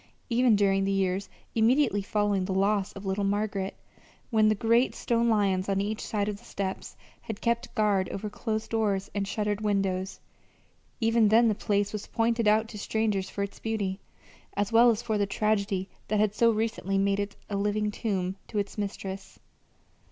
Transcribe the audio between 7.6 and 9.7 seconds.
guard over closed doors and shuttered